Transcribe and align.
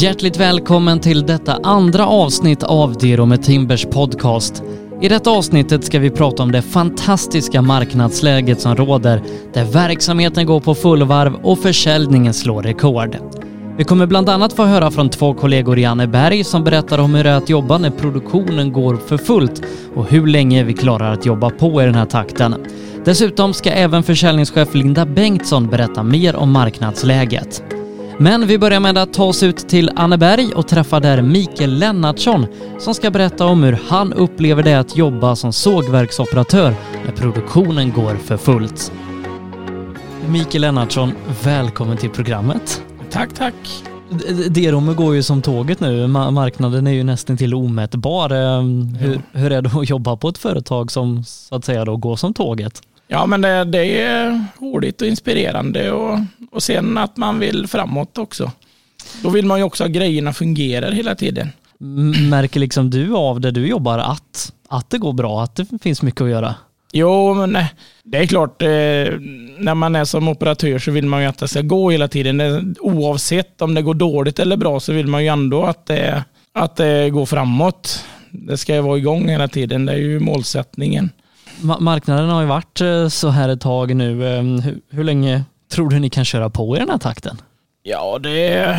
Hjärtligt 0.00 0.36
välkommen 0.36 1.00
till 1.00 1.26
detta 1.26 1.60
andra 1.62 2.06
avsnitt 2.06 2.62
av 2.62 2.98
Dero 2.98 3.26
med 3.26 3.42
Timbers 3.42 3.84
podcast. 3.84 4.62
I 5.00 5.08
detta 5.08 5.30
avsnittet 5.30 5.84
ska 5.84 5.98
vi 5.98 6.10
prata 6.10 6.42
om 6.42 6.52
det 6.52 6.62
fantastiska 6.62 7.62
marknadsläget 7.62 8.60
som 8.60 8.76
råder, 8.76 9.22
där 9.54 9.64
verksamheten 9.64 10.46
går 10.46 10.60
på 10.60 10.74
fullvarv 10.74 11.34
och 11.34 11.58
försäljningen 11.58 12.34
slår 12.34 12.62
rekord. 12.62 13.16
Vi 13.76 13.84
kommer 13.84 14.06
bland 14.06 14.28
annat 14.28 14.52
få 14.52 14.64
höra 14.64 14.90
från 14.90 15.10
två 15.10 15.34
kollegor 15.34 15.78
i 15.78 15.84
Anneberg 15.84 16.44
som 16.44 16.64
berättar 16.64 16.98
om 16.98 17.14
hur 17.14 17.24
det 17.24 17.30
är 17.30 17.36
att 17.36 17.50
jobba 17.50 17.78
när 17.78 17.90
produktionen 17.90 18.72
går 18.72 18.96
för 18.96 19.18
fullt 19.18 19.62
och 19.94 20.06
hur 20.06 20.26
länge 20.26 20.64
vi 20.64 20.72
klarar 20.72 21.12
att 21.12 21.26
jobba 21.26 21.50
på 21.50 21.82
i 21.82 21.84
den 21.84 21.94
här 21.94 22.06
takten. 22.06 22.54
Dessutom 23.04 23.54
ska 23.54 23.70
även 23.70 24.02
försäljningschef 24.02 24.74
Linda 24.74 25.06
Bengtsson 25.06 25.66
berätta 25.66 26.02
mer 26.02 26.36
om 26.36 26.52
marknadsläget. 26.52 27.62
Men 28.22 28.46
vi 28.46 28.58
börjar 28.58 28.80
med 28.80 28.98
att 28.98 29.12
ta 29.12 29.24
oss 29.24 29.42
ut 29.42 29.56
till 29.56 29.90
Anneberg 29.96 30.52
och 30.54 30.68
träffa 30.68 31.00
där 31.00 31.22
Mikael 31.22 31.78
Lennartsson 31.78 32.46
som 32.78 32.94
ska 32.94 33.10
berätta 33.10 33.46
om 33.46 33.62
hur 33.62 33.78
han 33.88 34.12
upplever 34.12 34.62
det 34.62 34.74
att 34.74 34.96
jobba 34.96 35.36
som 35.36 35.52
sågverksoperatör 35.52 36.74
när 37.04 37.12
produktionen 37.12 37.92
går 37.92 38.14
för 38.14 38.36
fullt. 38.36 38.92
Mikael 40.28 40.60
Lennartsson, 40.60 41.12
välkommen 41.44 41.96
till 41.96 42.10
programmet. 42.10 42.82
Tack, 43.10 43.34
tack. 43.34 43.54
Derom 44.48 44.96
går 44.96 45.14
ju 45.14 45.22
som 45.22 45.42
tåget 45.42 45.80
nu. 45.80 46.06
Marknaden 46.06 46.86
är 46.86 46.92
ju 46.92 47.04
nästan 47.04 47.36
till 47.36 47.54
omätbar. 47.54 48.30
Ehm, 48.30 48.94
hur, 48.94 49.20
hur 49.32 49.52
är 49.52 49.62
det 49.62 49.70
att 49.80 49.88
jobba 49.88 50.16
på 50.16 50.28
ett 50.28 50.38
företag 50.38 50.90
som 50.92 51.24
så 51.24 51.54
att 51.54 51.64
säga 51.64 51.84
då 51.84 51.96
går 51.96 52.16
som 52.16 52.34
tåget? 52.34 52.82
Ja, 53.12 53.26
men 53.26 53.40
det, 53.40 53.64
det 53.64 54.00
är 54.00 54.44
roligt 54.60 55.00
och 55.02 55.08
inspirerande 55.08 55.92
och, 55.92 56.18
och 56.50 56.62
sen 56.62 56.98
att 56.98 57.16
man 57.16 57.38
vill 57.38 57.66
framåt 57.66 58.18
också. 58.18 58.50
Då 59.22 59.30
vill 59.30 59.46
man 59.46 59.58
ju 59.58 59.64
också 59.64 59.84
att 59.84 59.90
grejerna 59.90 60.32
fungerar 60.32 60.92
hela 60.92 61.14
tiden. 61.14 61.48
Märker 62.30 62.60
liksom 62.60 62.90
du 62.90 63.14
av 63.14 63.40
det 63.40 63.50
du 63.50 63.66
jobbar 63.66 63.98
att, 63.98 64.52
att 64.68 64.90
det 64.90 64.98
går 64.98 65.12
bra, 65.12 65.42
att 65.42 65.56
det 65.56 65.66
finns 65.82 66.02
mycket 66.02 66.20
att 66.20 66.30
göra? 66.30 66.54
Jo, 66.92 67.34
men 67.34 67.56
eh, 67.56 67.66
det 68.04 68.18
är 68.18 68.26
klart, 68.26 68.62
eh, 68.62 68.68
när 69.58 69.74
man 69.74 69.96
är 69.96 70.04
som 70.04 70.28
operatör 70.28 70.78
så 70.78 70.90
vill 70.90 71.06
man 71.06 71.22
ju 71.22 71.28
att 71.28 71.38
det 71.38 71.48
ska 71.48 71.60
gå 71.60 71.90
hela 71.90 72.08
tiden. 72.08 72.76
Oavsett 72.80 73.62
om 73.62 73.74
det 73.74 73.82
går 73.82 73.94
dåligt 73.94 74.38
eller 74.38 74.56
bra 74.56 74.80
så 74.80 74.92
vill 74.92 75.06
man 75.06 75.22
ju 75.22 75.28
ändå 75.28 75.64
att 75.64 75.86
det, 75.86 76.24
att 76.52 76.76
det 76.76 77.10
går 77.10 77.26
framåt. 77.26 78.04
Det 78.30 78.56
ska 78.56 78.74
ju 78.74 78.80
vara 78.80 78.98
igång 78.98 79.28
hela 79.28 79.48
tiden, 79.48 79.86
det 79.86 79.92
är 79.92 79.96
ju 79.96 80.20
målsättningen. 80.20 81.10
Marknaden 81.62 82.28
har 82.28 82.40
ju 82.40 82.46
varit 82.46 82.80
eh, 82.80 83.08
så 83.08 83.28
här 83.28 83.48
ett 83.48 83.60
tag 83.60 83.96
nu. 83.96 84.24
Hur, 84.62 84.80
hur 84.90 85.04
länge 85.04 85.44
tror 85.72 85.90
du 85.90 85.98
ni 85.98 86.10
kan 86.10 86.24
köra 86.24 86.50
på 86.50 86.76
i 86.76 86.78
den 86.78 86.90
här 86.90 86.98
takten? 86.98 87.42
Ja, 87.82 88.18
det, 88.18 88.76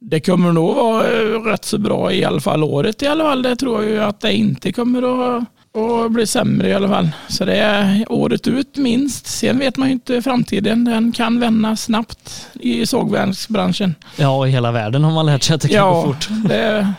det 0.00 0.20
kommer 0.20 0.52
nog 0.52 0.74
vara 0.74 1.06
rätt 1.52 1.64
så 1.64 1.78
bra 1.78 2.12
i 2.12 2.24
alla 2.24 2.40
fall 2.40 2.64
året 2.64 3.02
i 3.02 3.06
alla 3.06 3.24
fall. 3.24 3.42
Det 3.42 3.56
tror 3.56 3.82
jag 3.82 3.92
ju 3.92 4.02
att 4.02 4.20
det 4.20 4.32
inte 4.32 4.72
kommer 4.72 5.36
att 5.38 5.44
och 5.76 6.10
bli 6.10 6.26
sämre 6.26 6.68
i 6.68 6.74
alla 6.74 6.88
fall. 6.88 7.08
Så 7.28 7.44
det 7.44 7.56
är 7.56 8.04
året 8.08 8.46
ut 8.46 8.76
minst. 8.76 9.26
Sen 9.26 9.58
vet 9.58 9.76
man 9.76 9.88
ju 9.88 9.92
inte 9.92 10.22
framtiden. 10.22 10.84
Den 10.84 11.12
kan 11.12 11.40
vända 11.40 11.76
snabbt 11.76 12.48
i 12.52 12.86
sågverksbranschen. 12.86 13.94
Ja, 14.16 14.46
i 14.46 14.50
hela 14.50 14.72
världen 14.72 15.04
har 15.04 15.12
man 15.12 15.26
lärt 15.26 15.42
sig 15.42 15.54
att 15.54 15.60
det 15.60 15.68
kan 15.68 15.76
ja, 15.76 15.92
gå 15.92 16.02
fort. 16.02 16.28
Det, 16.48 16.92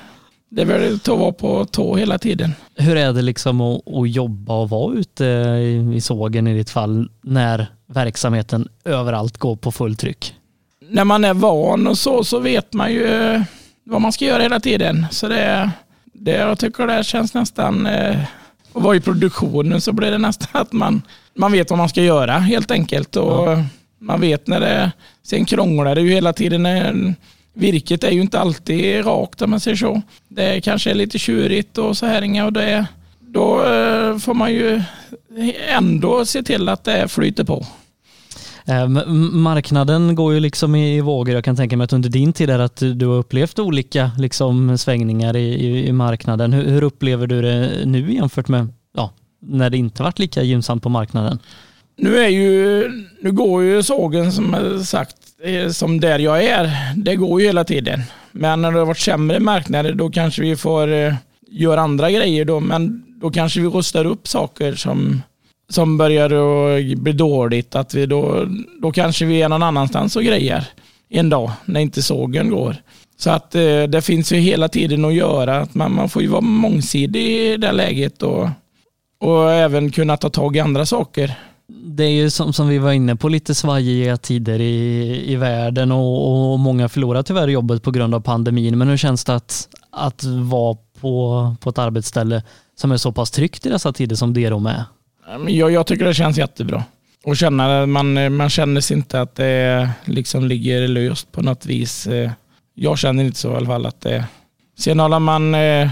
det 0.50 0.62
är 0.62 0.66
väl 0.66 0.95
att 0.95 1.08
vara 1.08 1.31
på 1.31 1.66
tå 1.66 1.95
hela 1.95 2.17
tiden. 2.17 2.56
Hur 2.76 2.95
är 2.95 3.14
det 3.14 3.22
liksom 3.22 3.62
att, 3.62 3.88
att 3.88 4.09
jobba 4.09 4.53
och 4.53 4.70
vara 4.70 4.95
ute 4.95 5.26
i, 5.26 5.92
i 5.95 6.02
sågen 6.02 6.48
i 6.48 6.58
ditt 6.58 6.70
fall 6.70 7.09
när 7.22 7.67
verksamheten 7.88 8.68
överallt 8.86 9.38
går 9.38 9.56
på 9.56 9.72
fullt 9.72 10.03
När 10.90 11.03
man 11.03 11.23
är 11.23 11.34
van 11.34 11.88
och 11.88 11.97
så, 11.97 12.24
så 12.24 12.40
vet 12.40 12.74
man 12.74 12.94
ju 12.94 13.06
eh, 13.06 13.41
vad 13.84 14.02
man 14.02 14.12
ska 14.12 14.25
göra 14.25 14.44
hela 14.44 14.59
tiden. 14.59 15.06
Så 15.12 15.28
det, 15.28 15.72
det 16.03 16.31
jag 16.31 16.59
tycker 16.59 16.88
det 16.88 17.03
känns 17.03 17.34
nästan 17.34 17.86
eh, 17.86 18.18
och 18.74 18.84
vara 18.84 18.96
i 18.96 19.02
produktionen 19.02 19.81
så 19.81 19.91
blir 19.91 20.12
det 20.12 20.18
nästan 20.18 20.62
att 20.62 20.74
man, 20.74 21.02
man 21.34 21.52
vet 21.52 21.69
vad 21.69 21.78
man 21.78 21.90
ska 21.90 22.03
göra 22.03 22.38
helt 22.38 22.72
enkelt. 22.72 23.16
Och 23.16 23.50
ja. 23.50 23.63
Man 24.00 24.22
vet 24.22 24.47
när 24.47 24.59
det, 24.59 24.91
sen 25.24 25.46
krånglar 25.46 25.96
det 25.96 26.02
ju 26.02 26.09
hela 26.09 26.34
tiden. 26.34 26.63
När, 26.63 27.13
virket 27.57 28.03
är 28.03 28.12
ju 28.12 28.22
inte 28.22 28.40
alltid 28.40 29.06
rakt 29.06 29.41
om 29.41 29.50
man 29.50 29.59
säger 29.59 29.78
så. 29.78 30.01
Det 30.28 30.62
kanske 30.62 30.91
är 30.91 30.95
lite 30.95 31.19
tjurigt 31.19 31.78
och 31.78 31.97
så 31.97 32.06
här 32.06 32.45
och 32.45 32.53
det, 32.53 32.85
då 33.19 33.63
eh, 33.63 34.18
får 34.18 34.34
man 34.34 34.53
ju 34.53 34.81
ändå 35.69 36.25
se 36.25 36.44
till 36.44 36.69
att 36.69 36.84
det 36.84 37.07
flyter 37.07 37.44
på. 37.44 37.66
Eh, 38.66 38.88
marknaden 39.31 40.16
går 40.16 40.34
ju 40.34 40.40
liksom 40.40 40.75
i 40.75 41.01
vågor. 41.01 41.35
Jag 41.35 41.44
kan 41.44 41.56
tänka 41.56 41.78
mig 41.78 41.85
att 41.85 41.94
under 41.94 42.09
din 42.09 42.34
tid 42.34 42.50
är 42.50 42.59
att 42.59 42.84
du 42.95 43.06
har 43.06 43.16
upplevt 43.16 43.59
olika 43.59 44.12
liksom 44.18 44.78
svängningar 44.78 45.35
i, 45.35 45.53
i, 45.53 45.88
i 45.88 45.91
marknaden. 45.91 46.53
Hur, 46.53 46.66
hur, 46.66 46.84
upplever 46.84 47.28
du 47.28 47.41
det 47.41 47.85
nu 47.85 48.13
jämfört 48.13 48.47
med 48.47 48.68
ja, 48.94 49.12
när 49.39 49.69
det 49.69 49.78
inte 49.78 50.03
varit 50.03 50.19
lika 50.19 50.44
gynnsamt 50.44 50.84
på 50.84 50.89
marknaden? 50.89 51.39
Nu, 51.97 52.18
är 52.18 52.28
ju, 52.28 52.88
nu 53.22 53.31
går 53.31 53.63
ju 53.63 53.84
sågen 53.84 54.31
som 54.31 54.56
sagt 54.85 55.16
eh, 55.44 55.69
som 55.69 56.00
där 56.00 56.19
jag 56.19 56.44
är. 56.44 56.94
Det 56.96 57.16
går 57.16 57.41
ju 57.41 57.47
hela 57.47 57.63
tiden. 57.63 58.02
Men 58.31 58.62
när 58.62 58.72
det 58.72 58.80
har 58.80 58.85
varit 58.85 58.97
sämre 58.97 59.40
marknader 59.40 59.94
då 59.94 60.09
kanske 60.09 60.41
vi 60.41 60.56
får 60.56 60.94
eh, 60.94 61.13
göra 61.50 61.81
andra 61.81 62.12
grejer 62.12 62.46
då. 62.46 62.59
Men 62.59 63.03
då 63.07 63.31
kanske 63.31 63.62
vi 63.62 63.68
rustar 63.68 64.06
upp 64.06 64.28
saker 64.28 64.75
som 64.75 65.22
som 65.69 65.97
börjar 65.97 66.96
bli 66.96 67.13
dåligt, 67.13 67.75
att 67.75 67.94
vi 67.94 68.06
då, 68.06 68.46
då 68.81 68.91
kanske 68.91 69.25
vi 69.25 69.41
är 69.41 69.50
någon 69.50 69.63
annanstans 69.63 70.16
och 70.16 70.24
grejer 70.24 70.68
en 71.09 71.30
dag 71.30 71.52
när 71.66 71.80
inte 71.80 72.02
sågen 72.02 72.50
går. 72.50 72.75
Så 73.18 73.30
att 73.30 73.56
eh, 73.56 73.84
det 73.84 74.02
finns 74.02 74.31
ju 74.31 74.38
hela 74.38 74.69
tiden 74.69 75.06
att 75.06 75.13
göra. 75.13 75.57
Att 75.57 75.75
man, 75.75 75.96
man 75.96 76.09
får 76.09 76.22
ju 76.22 76.28
vara 76.28 76.41
mångsidig 76.41 77.22
i 77.22 77.57
det 77.57 77.72
läget 77.72 78.24
och, 78.24 78.50
och 79.19 79.52
även 79.52 79.91
kunna 79.91 80.18
ta 80.18 80.30
tag 80.30 80.56
i 80.56 80.59
andra 80.59 80.86
saker. 80.86 81.38
Det 81.69 82.03
är 82.03 82.11
ju 82.11 82.29
som, 82.29 82.53
som 82.53 82.67
vi 82.67 82.78
var 82.78 82.91
inne 82.91 83.16
på 83.16 83.29
lite 83.29 83.55
svajiga 83.55 84.17
tider 84.17 84.61
i, 84.61 85.23
i 85.31 85.35
världen 85.35 85.91
och, 85.91 86.51
och 86.51 86.59
många 86.59 86.89
förlorar 86.89 87.23
tyvärr 87.23 87.47
jobbet 87.47 87.83
på 87.83 87.91
grund 87.91 88.16
av 88.16 88.19
pandemin. 88.19 88.78
Men 88.78 88.88
hur 88.88 88.97
känns 88.97 89.23
det 89.23 89.35
att, 89.35 89.67
att 89.91 90.23
vara 90.23 90.77
på, 91.00 91.56
på 91.61 91.69
ett 91.69 91.77
arbetsställe 91.77 92.44
som 92.75 92.91
är 92.91 92.97
så 92.97 93.11
pass 93.11 93.31
tryggt 93.31 93.66
i 93.66 93.69
dessa 93.69 93.94
tider 93.94 94.16
som 94.16 94.33
Derom 94.33 94.66
är? 94.66 94.83
Jag, 95.47 95.72
jag 95.72 95.88
tycker 95.88 96.06
det 96.06 96.13
känns 96.13 96.38
jättebra. 96.38 96.83
Och 97.25 97.38
känna, 97.38 97.85
man, 97.85 98.35
man 98.35 98.50
känner 98.50 98.81
sig 98.81 98.97
inte 98.97 99.22
att 99.22 99.35
det 99.35 99.89
liksom 100.06 100.45
ligger 100.45 100.88
löst 100.88 101.31
på 101.31 101.41
något 101.41 101.66
vis. 101.66 102.07
Eh, 102.07 102.31
jag 102.75 102.97
känner 102.97 103.23
inte 103.23 103.39
så 103.39 103.51
i 103.51 103.56
alla 103.56 103.66
fall. 103.66 103.85
Att 103.85 104.01
det, 104.01 104.25
sen 104.77 105.00
har 105.00 105.19
man, 105.19 105.56
eh, 105.56 105.89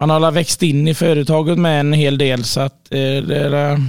man 0.00 0.10
har 0.10 0.30
växt 0.30 0.62
in 0.62 0.88
i 0.88 0.94
företaget 0.94 1.58
med 1.58 1.80
en 1.80 1.92
hel 1.92 2.18
del 2.18 2.44
så 2.44 2.60
att 2.60 2.92
eh, 2.92 2.98
det, 2.98 3.80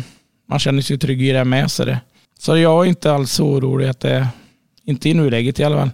man 0.46 0.60
känner 0.60 0.82
sig 0.82 0.98
trygg 0.98 1.22
i 1.22 1.32
det 1.32 1.46
med. 1.46 1.70
Det. 1.78 2.00
så 2.40 2.58
jag 2.58 2.86
är 2.86 2.90
inte 2.90 3.14
alls 3.14 3.40
orolig 3.40 3.88
att 3.88 4.00
det, 4.00 4.28
inte 4.84 5.10
i 5.10 5.14
nuläget 5.14 5.60
i 5.60 5.64
alla 5.64 5.78
fall. 5.78 5.90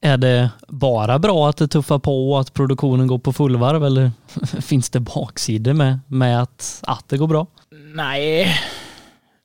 Är 0.00 0.16
det 0.16 0.50
bara 0.68 1.18
bra 1.18 1.48
att 1.48 1.56
det 1.56 1.68
tuffar 1.68 1.98
på 1.98 2.32
och 2.32 2.40
att 2.40 2.54
produktionen 2.54 3.06
går 3.06 3.18
på 3.18 3.32
fullvarv 3.32 3.84
eller 3.84 4.10
finns 4.60 4.90
det 4.90 5.00
baksidor 5.00 5.72
med, 5.72 5.98
med 6.06 6.42
att, 6.42 6.80
att 6.82 7.08
det 7.08 7.16
går 7.16 7.26
bra? 7.26 7.46
Nej, 7.94 8.56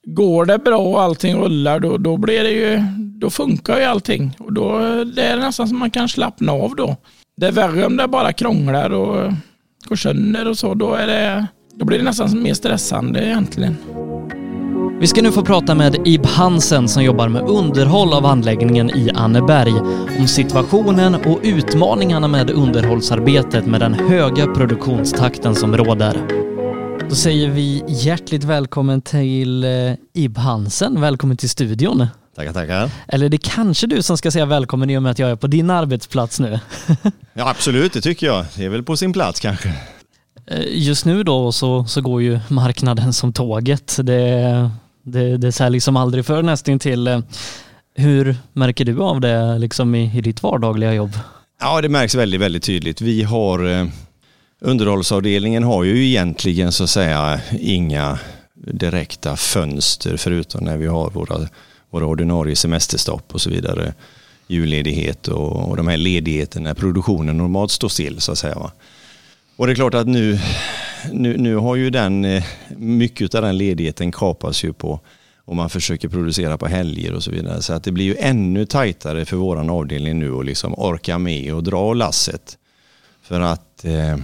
går 0.04 0.46
det 0.46 0.58
bra 0.58 0.78
och 0.78 1.02
allting 1.02 1.36
rullar 1.36 1.80
då, 1.80 1.98
då 1.98 2.18
blir 2.18 2.44
det 2.44 2.52
ju, 2.52 2.84
då 2.98 3.30
funkar 3.30 3.80
ju 3.80 3.84
allting. 3.84 4.36
Och 4.40 4.54
då 4.54 4.80
det 5.04 5.24
är 5.24 5.38
nästan 5.38 5.68
som 5.68 5.80
man 5.80 5.92
kan 5.92 6.10
slappna 6.10 6.52
av 6.52 6.76
då. 6.76 6.96
Det 7.38 7.48
är 7.48 7.52
värre 7.52 7.86
om 7.86 7.98
det 7.98 8.08
bara 8.08 8.34
krånglar 8.34 8.90
och 8.90 9.34
går 9.86 9.96
sönder 9.96 10.48
och 10.48 10.58
så. 10.58 10.74
Då, 10.74 10.94
är 10.94 11.08
det, 11.08 11.48
då 11.76 11.86
blir 11.86 11.98
det 11.98 12.04
nästan 12.04 12.44
mer 12.44 12.54
stressande 12.54 13.26
egentligen. 13.26 13.78
Vi 15.02 15.08
ska 15.08 15.22
nu 15.22 15.32
få 15.32 15.42
prata 15.42 15.76
med 15.76 16.08
Ib 16.08 16.26
Hansen 16.26 16.88
som 16.88 17.04
jobbar 17.04 17.30
med 17.30 17.42
underhåll 17.42 18.14
av 18.14 18.26
anläggningen 18.26 18.90
i 18.90 19.12
Anneberg 19.16 19.74
om 20.20 20.28
situationen 20.28 21.16
och 21.16 21.40
utmaningarna 21.44 22.28
med 22.28 22.50
underhållsarbetet 22.50 23.66
med 23.66 23.80
den 23.80 23.94
höga 23.94 24.46
produktionstakten 24.46 25.56
som 25.56 25.78
råder. 25.78 26.28
Då 27.10 27.16
säger 27.16 27.50
vi 27.50 27.84
hjärtligt 27.88 28.44
välkommen 28.44 29.02
till 29.02 29.64
eh, 29.64 29.94
Ib 30.14 30.38
Hansen. 30.38 31.02
Välkommen 31.02 31.38
till 31.38 31.50
studion. 31.50 32.08
Tackar, 32.36 32.54
tackar. 32.54 32.92
Eller 33.08 33.30
det 33.30 33.36
är 33.36 33.52
kanske 33.56 33.88
du 33.88 34.02
som 34.02 34.18
ska 34.18 34.32
säga 34.32 34.46
välkommen 34.46 34.90
i 34.90 34.98
och 34.98 35.04
med 35.04 35.12
att 35.12 35.20
jag 35.20 35.30
är 35.30 35.36
på 35.36 35.48
din 35.48 35.70
arbetsplats 35.70 36.40
nu. 36.40 36.60
ja, 37.34 37.50
absolut, 37.50 37.94
det 37.94 38.02
tycker 38.02 38.28
jag. 38.28 38.46
Det 38.56 38.66
är 38.66 38.70
väl 38.70 38.84
på 38.84 38.98
sin 38.98 39.14
plats 39.14 39.40
kanske. 39.40 39.74
Eh, 40.48 40.66
just 40.70 41.06
nu 41.06 41.24
då 41.24 41.52
så, 41.52 41.86
så 41.86 42.02
går 42.02 42.22
ju 42.22 42.40
marknaden 42.48 43.14
som 43.14 43.34
tåget. 43.34 44.00
Det, 44.04 44.72
det, 45.04 45.38
det 45.38 45.62
är 45.62 45.70
liksom 45.70 45.98
aldrig 45.98 46.26
förr 46.26 46.44
nästan 46.44 46.80
till. 46.80 47.08
Eh, 47.08 47.20
hur 47.96 48.36
märker 48.54 48.86
du 48.86 49.02
av 49.02 49.22
det 49.22 49.58
liksom 49.58 49.96
i, 49.96 50.18
i 50.18 50.22
ditt 50.22 50.44
vardagliga 50.44 50.94
jobb? 50.94 51.12
Ja, 51.60 51.82
det 51.82 51.90
märks 51.90 52.16
väldigt, 52.16 52.42
väldigt 52.42 52.64
tydligt. 52.64 53.02
Vi 53.02 53.24
har 53.24 53.66
eh, 53.66 53.88
Underhållsavdelningen 54.64 55.64
har 55.64 55.84
ju 55.84 56.08
egentligen 56.08 56.72
så 56.72 56.84
att 56.84 56.90
säga 56.90 57.40
inga 57.60 58.20
direkta 58.54 59.36
fönster 59.36 60.18
förutom 60.18 60.64
när 60.64 60.78
vi 60.78 60.88
har 60.88 61.10
våra, 61.10 61.48
våra 61.90 62.06
ordinarie 62.06 62.56
semesterstopp 62.56 63.34
och 63.34 63.42
så 63.42 63.50
vidare 63.50 63.94
julledighet 64.48 65.28
och, 65.28 65.70
och 65.70 65.78
de 65.78 65.88
här 65.88 65.98
ledigheterna 65.98 66.70
när 66.70 66.74
produktionen 66.74 67.38
normalt 67.38 67.72
står 67.72 67.90
still 67.90 68.22
så 68.22 68.32
att 68.32 68.38
säga. 68.38 68.56
Va? 68.56 68.72
Och 69.56 69.68
det 69.68 69.74
är 69.74 69.76
klart 69.76 69.94
att 69.94 70.08
nu, 70.08 70.40
nu, 71.12 71.38
nu 71.38 71.56
har 71.56 71.76
ju 71.76 71.90
den, 71.90 72.26
eh, 72.26 72.44
mycket 72.78 73.36
av 73.36 73.42
den 73.42 73.58
ledigheten 73.58 74.12
kapas 74.12 74.64
ju 74.64 74.74
på 74.74 75.00
och 75.46 75.56
man 75.56 75.70
försöker 75.70 76.10
producera 76.10 76.58
på 76.58 76.68
helger 76.68 77.14
och 77.14 77.24
så 77.24 77.32
vidare. 77.32 77.62
Så 77.62 77.74
att 77.74 77.84
det 77.84 77.92
blir 77.92 78.06
ju 78.06 78.16
ännu 78.20 78.66
tajtare 78.66 79.26
för 79.26 79.38
våran 79.38 79.70
avdelning 79.70 80.20
nu 80.20 80.34
att 80.34 80.46
liksom 80.46 80.74
orka 80.78 81.18
med 81.18 81.54
och 81.54 81.64
dra 81.64 81.94
lasset. 81.94 82.58
För 83.22 83.40
att 83.40 83.86
eh, 83.86 84.18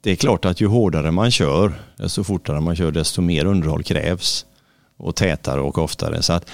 det 0.00 0.10
är 0.10 0.16
klart 0.16 0.44
att 0.44 0.60
ju 0.60 0.66
hårdare 0.66 1.10
man 1.10 1.30
kör, 1.30 1.72
desto 1.96 2.24
fortare 2.24 2.60
man 2.60 2.76
kör, 2.76 2.90
desto 2.90 3.22
mer 3.22 3.44
underhåll 3.44 3.82
krävs. 3.82 4.46
Och 4.96 5.16
tätare 5.16 5.60
och 5.60 5.78
oftare. 5.78 6.22
Så 6.22 6.32
att 6.32 6.50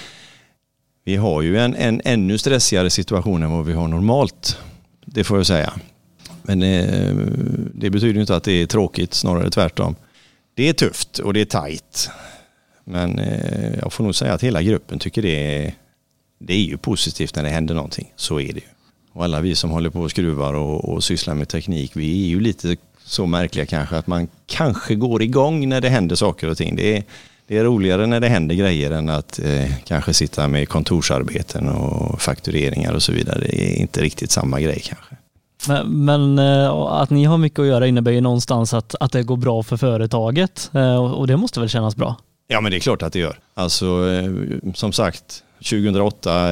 vi 1.03 1.15
har 1.15 1.41
ju 1.41 1.57
en, 1.57 1.75
en 1.75 2.01
ännu 2.05 2.37
stressigare 2.37 2.89
situation 2.89 3.43
än 3.43 3.51
vad 3.51 3.65
vi 3.65 3.73
har 3.73 3.87
normalt. 3.87 4.57
Det 5.05 5.23
får 5.23 5.37
jag 5.37 5.45
säga. 5.45 5.73
Men 6.43 6.63
eh, 6.63 7.15
det 7.73 7.89
betyder 7.89 8.21
inte 8.21 8.35
att 8.35 8.43
det 8.43 8.51
är 8.51 8.65
tråkigt, 8.65 9.13
snarare 9.13 9.49
tvärtom. 9.49 9.95
Det 10.53 10.69
är 10.69 10.73
tufft 10.73 11.19
och 11.19 11.33
det 11.33 11.41
är 11.41 11.45
tajt. 11.45 12.09
Men 12.83 13.19
eh, 13.19 13.79
jag 13.81 13.93
får 13.93 14.03
nog 14.03 14.15
säga 14.15 14.33
att 14.33 14.43
hela 14.43 14.61
gruppen 14.61 14.99
tycker 14.99 15.21
det 15.21 15.55
är, 15.55 15.73
det 16.39 16.53
är 16.53 16.61
ju 16.63 16.77
positivt 16.77 17.35
när 17.35 17.43
det 17.43 17.49
händer 17.49 17.75
någonting. 17.75 18.13
Så 18.15 18.39
är 18.39 18.53
det 18.53 18.59
ju. 18.59 18.67
Och 19.13 19.23
alla 19.23 19.41
vi 19.41 19.55
som 19.55 19.69
håller 19.69 19.89
på 19.89 20.01
och 20.01 20.11
skruvar 20.11 20.53
och, 20.53 20.93
och 20.93 21.03
sysslar 21.03 21.35
med 21.35 21.47
teknik, 21.47 21.91
vi 21.95 22.23
är 22.23 22.27
ju 22.27 22.39
lite 22.39 22.77
så 23.03 23.25
märkliga 23.25 23.65
kanske 23.65 23.97
att 23.97 24.07
man 24.07 24.27
kanske 24.45 24.95
går 24.95 25.21
igång 25.21 25.69
när 25.69 25.81
det 25.81 25.89
händer 25.89 26.15
saker 26.15 26.49
och 26.49 26.57
ting. 26.57 26.75
Det 26.75 26.97
är, 26.97 27.03
det 27.47 27.57
är 27.57 27.63
roligare 27.63 28.07
när 28.07 28.19
det 28.19 28.27
händer 28.27 28.55
grejer 28.55 28.91
än 28.91 29.09
att 29.09 29.39
eh, 29.39 29.71
kanske 29.85 30.13
sitta 30.13 30.47
med 30.47 30.69
kontorsarbeten 30.69 31.69
och 31.69 32.21
faktureringar 32.21 32.93
och 32.93 33.03
så 33.03 33.11
vidare. 33.11 33.39
Det 33.39 33.63
är 33.63 33.75
inte 33.75 34.01
riktigt 34.01 34.31
samma 34.31 34.61
grej 34.61 34.81
kanske. 34.85 35.15
Men, 35.67 36.05
men 36.05 36.39
eh, 36.39 36.71
att 36.71 37.09
ni 37.09 37.23
har 37.23 37.37
mycket 37.37 37.59
att 37.59 37.65
göra 37.65 37.87
innebär 37.87 38.11
ju 38.11 38.21
någonstans 38.21 38.73
att, 38.73 38.95
att 38.99 39.11
det 39.11 39.23
går 39.23 39.37
bra 39.37 39.63
för 39.63 39.77
företaget 39.77 40.71
eh, 40.73 41.13
och 41.13 41.27
det 41.27 41.37
måste 41.37 41.59
väl 41.59 41.69
kännas 41.69 41.95
bra? 41.95 42.15
Ja 42.47 42.61
men 42.61 42.71
det 42.71 42.77
är 42.77 42.79
klart 42.79 43.01
att 43.01 43.13
det 43.13 43.19
gör. 43.19 43.39
Alltså 43.53 43.85
eh, 43.85 44.31
som 44.73 44.93
sagt 44.93 45.43
2008, 45.57 46.47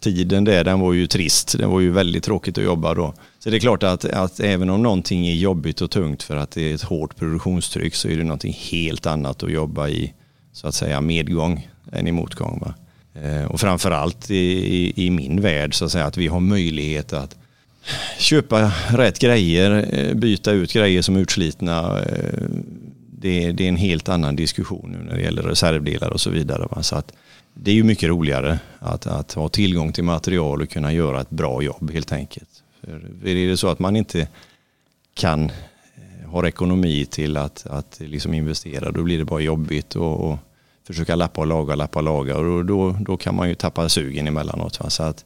tiden 0.00 0.44
där 0.44 0.64
den 0.64 0.80
var 0.80 0.92
ju 0.92 1.06
trist. 1.06 1.58
Den 1.58 1.70
var 1.70 1.80
ju 1.80 1.90
väldigt 1.90 2.24
tråkigt 2.24 2.58
att 2.58 2.64
jobba 2.64 2.94
då. 2.94 3.14
Så 3.38 3.50
det 3.50 3.56
är 3.56 3.60
klart 3.60 3.82
att, 3.82 4.04
att 4.04 4.40
även 4.40 4.70
om 4.70 4.82
någonting 4.82 5.26
är 5.26 5.34
jobbigt 5.34 5.80
och 5.80 5.90
tungt 5.90 6.22
för 6.22 6.36
att 6.36 6.50
det 6.50 6.70
är 6.70 6.74
ett 6.74 6.82
hårt 6.82 7.16
produktionstryck 7.16 7.94
så 7.94 8.08
är 8.08 8.16
det 8.16 8.24
någonting 8.24 8.56
helt 8.70 9.06
annat 9.06 9.42
att 9.42 9.52
jobba 9.52 9.88
i 9.88 10.12
så 10.52 10.68
att 10.68 10.74
säga 10.74 11.00
medgång 11.00 11.68
än 11.92 12.06
i 12.06 12.12
motgång. 12.12 12.62
Va? 12.64 12.74
Och 13.48 13.60
framförallt 13.60 14.30
i, 14.30 14.36
i, 14.36 15.06
i 15.06 15.10
min 15.10 15.40
värld 15.40 15.74
så 15.74 15.84
att 15.84 15.92
säga 15.92 16.04
att 16.04 16.16
vi 16.16 16.26
har 16.26 16.40
möjlighet 16.40 17.12
att 17.12 17.36
köpa 18.18 18.72
rätt 18.88 19.18
grejer, 19.18 19.88
eh, 19.92 20.14
byta 20.14 20.52
ut 20.52 20.72
grejer 20.72 21.02
som 21.02 21.16
är 21.16 21.20
utslitna 21.20 22.00
eh, 22.00 22.48
det, 23.22 23.52
det, 23.52 23.64
är 23.64 23.68
en 23.68 23.76
helt 23.76 24.08
annan 24.08 24.36
diskussion 24.36 24.90
nu 24.92 24.98
när 25.04 25.16
det 25.16 25.22
gäller 25.22 25.42
reservdelar 25.42 26.10
och 26.10 26.20
så 26.20 26.30
vidare. 26.30 26.68
Va? 26.70 26.82
Så 26.82 26.96
att 26.96 27.12
det 27.54 27.70
är 27.70 27.74
ju 27.74 27.84
mycket 27.84 28.08
roligare 28.08 28.58
att, 28.78 29.06
att 29.06 29.32
ha 29.32 29.48
tillgång 29.48 29.92
till 29.92 30.04
material 30.04 30.62
och 30.62 30.70
kunna 30.70 30.92
göra 30.92 31.20
ett 31.20 31.30
bra 31.30 31.62
jobb 31.62 31.90
helt 31.92 32.12
enkelt. 32.12 32.48
För 32.80 33.28
är 33.28 33.48
det 33.48 33.56
så 33.56 33.68
att 33.68 33.78
man 33.78 33.96
inte 33.96 34.28
kan 35.14 35.44
eh, 35.44 36.30
ha 36.30 36.48
ekonomi 36.48 37.06
till 37.06 37.36
att, 37.36 37.66
att 37.66 38.00
liksom 38.00 38.34
investera 38.34 38.90
då 38.90 39.02
blir 39.02 39.18
det 39.18 39.24
bara 39.24 39.40
jobbigt 39.40 39.96
och, 39.96 40.30
och 40.30 40.38
försöka 40.86 41.14
lappa 41.14 41.40
och 41.40 41.46
laga, 41.46 41.74
lappa 41.74 41.98
och 41.98 42.04
laga 42.04 42.36
och 42.36 42.64
då, 42.64 42.96
då 43.00 43.16
kan 43.16 43.36
man 43.36 43.48
ju 43.48 43.54
tappa 43.54 43.88
sugen 43.88 44.26
emellanåt. 44.26 44.80
Va? 44.80 44.90
Så 44.90 45.02
att 45.02 45.24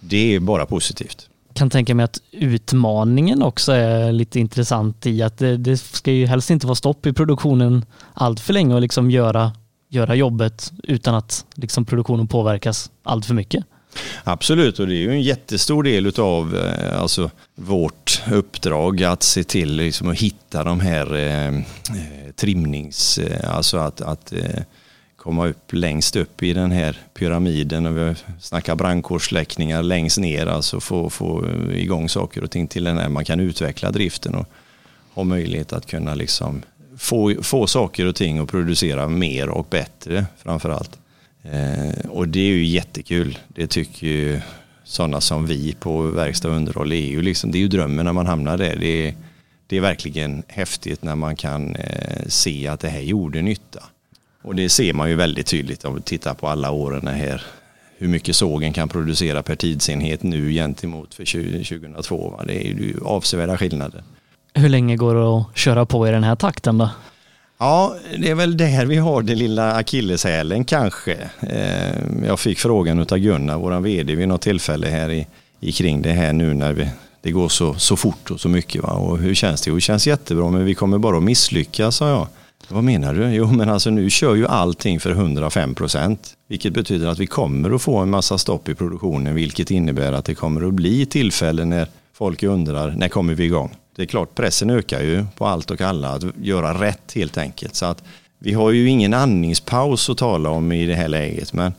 det 0.00 0.34
är 0.34 0.40
bara 0.40 0.66
positivt 0.66 1.28
kan 1.54 1.70
tänka 1.70 1.94
mig 1.94 2.04
att 2.04 2.20
utmaningen 2.30 3.42
också 3.42 3.72
är 3.72 4.12
lite 4.12 4.40
intressant 4.40 5.06
i 5.06 5.22
att 5.22 5.38
det, 5.38 5.56
det 5.56 5.76
ska 5.76 6.12
ju 6.12 6.26
helst 6.26 6.50
inte 6.50 6.66
vara 6.66 6.74
stopp 6.74 7.06
i 7.06 7.12
produktionen 7.12 7.84
allt 8.14 8.40
för 8.40 8.52
länge 8.52 8.74
och 8.74 8.80
liksom 8.80 9.10
göra, 9.10 9.52
göra 9.88 10.14
jobbet 10.14 10.72
utan 10.82 11.14
att 11.14 11.44
liksom 11.54 11.84
produktionen 11.84 12.26
påverkas 12.26 12.90
allt 13.02 13.26
för 13.26 13.34
mycket. 13.34 13.64
Absolut, 14.24 14.78
och 14.78 14.86
det 14.86 14.94
är 14.94 15.00
ju 15.00 15.10
en 15.10 15.22
jättestor 15.22 15.82
del 15.82 16.20
av 16.20 16.56
eh, 16.56 17.00
alltså, 17.00 17.30
vårt 17.54 18.22
uppdrag 18.32 19.02
att 19.02 19.22
se 19.22 19.44
till 19.44 19.76
liksom, 19.76 20.08
att 20.08 20.18
hitta 20.18 20.64
de 20.64 20.80
här 20.80 21.14
eh, 21.14 21.48
eh 21.48 22.32
trimnings... 22.36 23.18
Eh, 23.18 23.56
alltså 23.56 23.78
att, 23.78 24.00
att 24.00 24.32
eh, 24.32 24.62
komma 25.18 25.46
upp 25.46 25.72
längst 25.72 26.16
upp 26.16 26.42
i 26.42 26.52
den 26.52 26.70
här 26.70 26.96
pyramiden 27.14 27.86
och 27.86 27.96
vi 27.96 28.14
snackar 28.40 28.76
brandkårssläckningar 28.76 29.82
längst 29.82 30.18
ner, 30.18 30.46
alltså 30.46 30.80
få, 30.80 31.10
få 31.10 31.46
igång 31.72 32.08
saker 32.08 32.44
och 32.44 32.50
ting 32.50 32.66
till 32.66 32.84
den 32.84 32.98
här 32.98 33.08
man 33.08 33.24
kan 33.24 33.40
utveckla 33.40 33.90
driften 33.90 34.34
och 34.34 34.46
ha 35.14 35.24
möjlighet 35.24 35.72
att 35.72 35.86
kunna 35.86 36.14
liksom 36.14 36.62
få, 36.96 37.34
få 37.42 37.66
saker 37.66 38.06
och 38.06 38.14
ting 38.14 38.38
att 38.38 38.50
producera 38.50 39.08
mer 39.08 39.48
och 39.48 39.66
bättre 39.70 40.26
framför 40.36 40.70
allt. 40.70 40.98
Eh, 41.42 42.10
och 42.10 42.28
det 42.28 42.40
är 42.40 42.52
ju 42.54 42.64
jättekul. 42.64 43.38
Det 43.48 43.66
tycker 43.66 44.06
ju 44.06 44.40
sådana 44.84 45.20
som 45.20 45.46
vi 45.46 45.76
på 45.80 46.02
verkstad 46.02 46.48
och 46.48 46.56
underhåll 46.56 46.92
är 46.92 46.96
ju 47.06 47.22
liksom, 47.22 47.50
det 47.50 47.58
är 47.58 47.60
ju 47.60 47.68
drömmen 47.68 48.04
när 48.04 48.12
man 48.12 48.26
hamnar 48.26 48.56
där. 48.56 48.76
Det 48.76 49.08
är, 49.08 49.14
det 49.66 49.76
är 49.76 49.80
verkligen 49.80 50.42
häftigt 50.48 51.02
när 51.02 51.16
man 51.16 51.36
kan 51.36 51.76
eh, 51.76 52.26
se 52.28 52.68
att 52.68 52.80
det 52.80 52.88
här 52.88 53.00
gjorde 53.00 53.42
nytta. 53.42 53.82
Och 54.42 54.54
det 54.54 54.68
ser 54.68 54.92
man 54.92 55.10
ju 55.10 55.16
väldigt 55.16 55.46
tydligt 55.46 55.84
om 55.84 55.94
vi 55.94 56.00
tittar 56.00 56.34
på 56.34 56.48
alla 56.48 56.70
åren 56.70 57.06
här. 57.06 57.42
Hur 57.98 58.08
mycket 58.08 58.36
sågen 58.36 58.72
kan 58.72 58.88
producera 58.88 59.42
per 59.42 59.56
tidsenhet 59.56 60.22
nu 60.22 60.52
gentemot 60.52 61.14
för 61.14 61.24
2002. 61.24 62.30
Va? 62.30 62.44
Det 62.46 62.66
är 62.66 62.70
ju 62.70 62.94
avsevärda 63.04 63.58
skillnader. 63.58 64.02
Hur 64.54 64.68
länge 64.68 64.96
går 64.96 65.14
det 65.14 65.36
att 65.36 65.56
köra 65.56 65.86
på 65.86 66.08
i 66.08 66.10
den 66.10 66.24
här 66.24 66.36
takten 66.36 66.78
då? 66.78 66.90
Ja, 67.58 67.96
det 68.18 68.30
är 68.30 68.34
väl 68.34 68.56
där 68.56 68.86
vi 68.86 68.96
har 68.96 69.22
det 69.22 69.34
lilla 69.34 69.72
akilleshälen 69.72 70.64
kanske. 70.64 71.30
Eh, 71.40 72.26
jag 72.26 72.40
fick 72.40 72.58
frågan 72.58 72.98
av 72.98 73.18
Gunnar, 73.18 73.56
vår 73.56 73.80
vd, 73.80 74.14
vid 74.14 74.28
något 74.28 74.42
tillfälle 74.42 74.86
här 74.88 75.10
i, 75.10 75.26
i 75.60 75.72
kring 75.72 76.02
det 76.02 76.12
här 76.12 76.32
nu 76.32 76.54
när 76.54 76.72
vi, 76.72 76.88
det 77.22 77.30
går 77.30 77.48
så, 77.48 77.74
så 77.74 77.96
fort 77.96 78.30
och 78.30 78.40
så 78.40 78.48
mycket. 78.48 78.82
Va? 78.82 78.88
Och 78.88 79.18
hur 79.18 79.34
känns 79.34 79.62
det? 79.62 79.70
Jo, 79.70 79.74
det 79.74 79.80
känns 79.80 80.06
jättebra, 80.06 80.50
men 80.50 80.64
vi 80.64 80.74
kommer 80.74 80.98
bara 80.98 81.16
att 81.16 81.22
misslyckas, 81.22 81.96
sa 81.96 82.08
jag. 82.08 82.26
Vad 82.68 82.84
menar 82.84 83.14
du? 83.14 83.34
Jo, 83.34 83.52
men 83.52 83.68
alltså 83.68 83.90
nu 83.90 84.10
kör 84.10 84.34
ju 84.34 84.46
allting 84.46 85.00
för 85.00 85.10
105 85.10 85.74
procent, 85.74 86.36
vilket 86.48 86.72
betyder 86.72 87.06
att 87.06 87.18
vi 87.18 87.26
kommer 87.26 87.70
att 87.70 87.82
få 87.82 87.96
en 87.96 88.10
massa 88.10 88.38
stopp 88.38 88.68
i 88.68 88.74
produktionen, 88.74 89.34
vilket 89.34 89.70
innebär 89.70 90.12
att 90.12 90.24
det 90.24 90.34
kommer 90.34 90.68
att 90.68 90.74
bli 90.74 91.06
tillfällen 91.06 91.70
när 91.70 91.88
folk 92.12 92.42
undrar 92.42 92.90
när 92.90 93.08
kommer 93.08 93.34
vi 93.34 93.44
igång? 93.44 93.70
Det 93.96 94.02
är 94.02 94.06
klart, 94.06 94.34
pressen 94.34 94.70
ökar 94.70 95.00
ju 95.00 95.24
på 95.36 95.46
allt 95.46 95.70
och 95.70 95.80
alla 95.80 96.08
att 96.08 96.24
göra 96.42 96.82
rätt 96.82 97.12
helt 97.14 97.38
enkelt. 97.38 97.74
Så 97.74 97.86
att 97.86 98.04
vi 98.38 98.52
har 98.52 98.70
ju 98.70 98.88
ingen 98.88 99.14
andningspaus 99.14 100.10
att 100.10 100.18
tala 100.18 100.50
om 100.50 100.72
i 100.72 100.86
det 100.86 100.94
här 100.94 101.08
läget, 101.08 101.52
men 101.52 101.72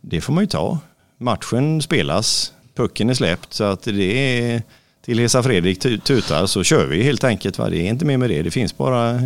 det 0.00 0.20
får 0.20 0.32
man 0.32 0.42
ju 0.44 0.48
ta. 0.48 0.78
Matchen 1.18 1.82
spelas, 1.82 2.52
pucken 2.74 3.10
är 3.10 3.14
släppt, 3.14 3.52
så 3.52 3.64
att 3.64 3.82
det 3.82 4.38
är 4.38 4.62
till 5.04 5.18
Hesa 5.18 5.42
Fredrik 5.42 5.80
tutar 6.04 6.46
så 6.46 6.62
kör 6.62 6.86
vi 6.86 7.02
helt 7.02 7.24
enkelt. 7.24 7.58
Va? 7.58 7.70
Det 7.70 7.76
är 7.76 7.88
inte 7.88 8.04
mer 8.04 8.16
med 8.16 8.30
det. 8.30 8.42
Det 8.42 8.50
finns 8.50 8.76
bara 8.76 9.20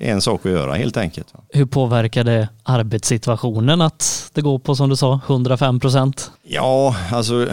en 0.00 0.20
sak 0.20 0.46
att 0.46 0.52
göra 0.52 0.74
helt 0.74 0.96
enkelt. 0.96 1.34
Va? 1.34 1.40
Hur 1.48 1.66
påverkar 1.66 2.24
det 2.24 2.48
arbetssituationen 2.62 3.80
att 3.80 4.30
det 4.32 4.40
går 4.40 4.58
på 4.58 4.74
som 4.74 4.88
du 4.88 4.96
sa 4.96 5.20
105 5.26 5.80
procent? 5.80 6.30
Ja, 6.42 6.96
alltså 7.12 7.48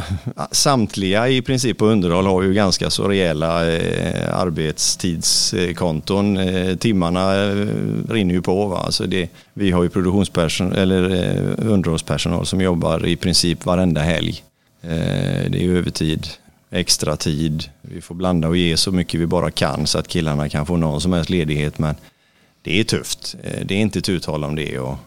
samtliga 0.51 1.29
i 1.29 1.41
princip 1.41 1.77
på 1.77 1.85
underhåll 1.85 2.25
har 2.25 2.41
ju 2.41 2.53
ganska 2.53 2.89
så 2.89 3.07
rejäla 3.07 3.71
eh, 3.73 4.39
arbetstidskonton. 4.39 6.37
Eh, 6.37 6.75
timmarna 6.75 7.35
eh, 7.35 7.67
rinner 8.09 8.33
ju 8.33 8.41
på. 8.41 8.67
Va? 8.67 8.77
Alltså 8.77 9.05
det, 9.07 9.29
vi 9.53 9.71
har 9.71 9.83
ju 9.83 9.89
produktionspersonal 9.89 10.77
eller 10.77 11.09
eh, 11.09 11.71
underhållspersonal 11.71 12.45
som 12.45 12.61
jobbar 12.61 13.07
i 13.07 13.15
princip 13.15 13.65
varenda 13.65 14.01
helg. 14.01 14.43
Eh, 14.83 15.49
det 15.49 15.65
är 15.65 15.69
övertid 15.69 16.27
extra 16.71 17.17
tid. 17.17 17.69
Vi 17.81 18.01
får 18.01 18.15
blanda 18.15 18.47
och 18.47 18.57
ge 18.57 18.77
så 18.77 18.91
mycket 18.91 19.19
vi 19.19 19.25
bara 19.25 19.51
kan 19.51 19.87
så 19.87 19.97
att 19.99 20.07
killarna 20.07 20.49
kan 20.49 20.65
få 20.65 20.77
någon 20.77 21.01
som 21.01 21.13
helst 21.13 21.29
ledighet. 21.29 21.79
Men 21.79 21.95
det 22.61 22.79
är 22.79 22.83
tufft. 22.83 23.35
Eh, 23.43 23.65
det 23.65 23.75
är 23.75 23.79
inte 23.79 23.99
ett 23.99 24.09
uttal 24.09 24.43
om 24.43 24.55
det. 24.55 24.79
Och 24.79 24.97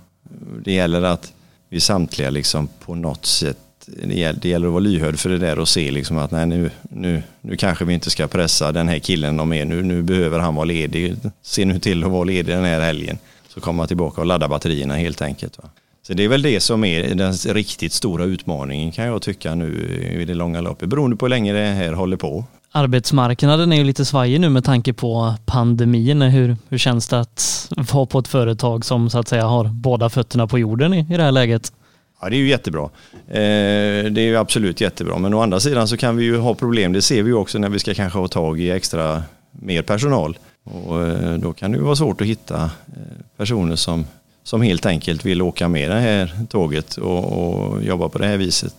det 0.65 0.73
gäller 0.73 1.03
att 1.03 1.33
vi 1.69 1.81
samtliga 1.81 2.31
liksom 2.31 2.69
på 2.79 2.95
något 2.95 3.27
sätt 3.27 3.59
det 3.87 4.15
gäller, 4.15 4.41
det 4.41 4.49
gäller 4.49 4.67
att 4.67 4.73
vara 4.73 4.81
lyhörd 4.81 5.19
för 5.19 5.31
det 5.31 5.39
där 5.39 5.59
och 5.59 5.69
se 5.69 5.91
liksom 5.91 6.19
att 6.19 6.31
nej, 6.31 6.47
nu, 6.47 6.71
nu, 6.83 7.23
nu 7.41 7.57
kanske 7.57 7.85
vi 7.85 7.95
inte 7.95 8.11
ska 8.11 8.29
pressa 8.29 8.73
den 8.73 8.89
här 8.89 8.99
killen 8.99 9.41
om 9.41 9.49
mer. 9.49 9.65
Nu, 9.65 9.83
nu 9.83 10.03
behöver 10.03 10.39
han 10.39 10.55
vara 10.55 10.65
ledig. 10.65 11.17
Se 11.43 11.65
nu 11.65 11.79
till 11.79 12.05
att 12.05 12.11
vara 12.11 12.25
ledig 12.25 12.55
den 12.55 12.65
här 12.65 12.81
helgen. 12.81 13.19
Så 13.49 13.61
kommer 13.61 13.87
tillbaka 13.87 14.21
och 14.21 14.27
ladda 14.27 14.49
batterierna 14.49 14.97
helt 14.97 15.23
enkelt. 15.23 15.59
Va? 15.59 15.71
Så 16.07 16.15
det 16.15 16.25
är 16.25 16.29
väl 16.29 16.43
det 16.43 16.61
som 16.61 16.85
är 16.85 17.15
den 17.15 17.33
riktigt 17.33 17.93
stora 17.93 18.25
utmaningen 18.25 18.93
kan 18.93 19.05
jag 19.05 19.23
tycka 19.23 19.55
nu 19.55 19.99
i 20.21 20.25
det 20.25 20.35
långa 20.35 20.61
loppet, 20.61 20.89
beroende 20.89 21.17
på 21.17 21.25
hur 21.25 21.31
länge 21.31 21.53
det 21.53 21.67
här 21.67 21.93
håller 21.93 22.17
på. 22.17 22.45
Arbetsmarknaden 22.73 23.73
är 23.73 23.77
ju 23.77 23.85
lite 23.85 24.05
svajig 24.05 24.41
nu 24.41 24.49
med 24.49 24.65
tanke 24.65 24.93
på 24.93 25.35
pandemin. 25.47 26.23
Hur, 26.23 26.57
hur 26.69 26.79
känns 26.79 27.09
det 27.09 27.21
att 27.21 27.69
vara 27.93 28.07
på 28.07 28.19
ett 28.19 28.29
företag 28.29 28.85
som 28.85 29.11
så 29.11 29.19
att 29.19 29.29
säga 29.29 29.45
har 29.45 29.65
båda 29.65 30.11
fötterna 30.11 30.47
på 30.47 30.59
jorden 30.59 30.95
i, 30.95 30.99
i 30.99 31.17
det 31.17 31.23
här 31.23 31.33
läget? 31.33 31.73
Ja, 32.21 32.31
det 32.31 32.37
är 32.37 32.39
ju 32.39 32.49
jättebra. 32.49 32.83
Eh, 33.29 34.11
det 34.11 34.21
är 34.21 34.27
ju 34.27 34.37
absolut 34.37 34.81
jättebra. 34.81 35.19
Men 35.19 35.35
å 35.35 35.43
andra 35.43 35.61
sidan 35.61 35.89
så 35.89 35.97
kan 35.97 36.17
vi 36.17 36.25
ju 36.25 36.39
ha 36.39 36.55
problem. 36.55 36.93
Det 36.93 37.03
ser 37.03 37.23
vi 37.23 37.29
ju 37.29 37.35
också 37.35 37.59
när 37.59 37.69
vi 37.69 37.79
ska 37.79 37.95
kanske 37.95 38.19
ha 38.19 38.29
tag 38.29 38.61
i 38.61 38.71
extra 38.71 39.23
mer 39.51 39.83
personal. 39.83 40.39
Och 40.65 41.03
eh, 41.03 41.39
då 41.39 41.53
kan 41.53 41.73
det 41.73 41.79
ju 41.79 41.85
vara 41.85 41.97
svårt 41.97 42.21
att 42.21 42.27
hitta 42.27 42.63
eh, 42.65 42.71
personer 43.37 43.77
som, 43.77 44.07
som 44.45 44.63
helt 44.63 44.87
enkelt 44.87 45.25
vill 45.25 45.43
åka 45.43 45.69
med 45.69 45.91
det 45.91 46.01
här 46.01 46.33
tåget 46.51 46.97
och, 46.97 47.25
och 47.25 47.85
jobba 47.85 48.09
på 48.09 48.19
det 48.19 48.27
här 48.27 48.37
viset. 48.37 48.75